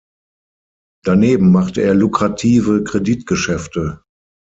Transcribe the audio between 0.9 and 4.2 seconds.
Daneben machte er lukrative Kreditgeschäfte.